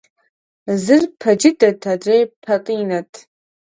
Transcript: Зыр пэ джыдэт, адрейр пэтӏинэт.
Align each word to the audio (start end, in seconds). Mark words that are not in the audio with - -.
Зыр 0.83 1.03
пэ 1.19 1.31
джыдэт, 1.39 1.79
адрейр 1.93 2.27
пэтӏинэт. 2.43 3.11